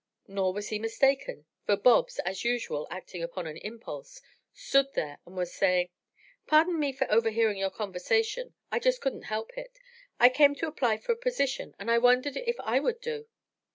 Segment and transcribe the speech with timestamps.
[0.27, 4.19] Nor was he mistaken, for Bobs, as usual, acting upon an impulse,
[4.51, 5.89] stood there and was saying:
[6.47, 8.55] "Pardon me for overhearing your conversation.
[8.71, 9.77] I just couldn't help it.
[10.19, 13.27] I came to apply for a position and I wondered if I would do."